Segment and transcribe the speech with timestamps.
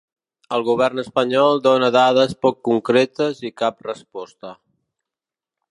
[0.55, 4.57] El govern espanyol dóna dades poc concretes i cap resposta.